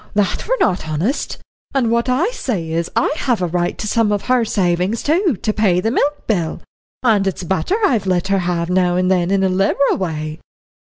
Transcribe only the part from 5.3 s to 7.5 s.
pay the milk bill and it's